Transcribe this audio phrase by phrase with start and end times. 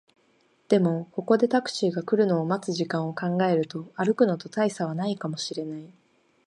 [0.67, 5.93] でも、ここでタクシーが来るのを待つ時間を考えると、歩くのと大差はないかもしれない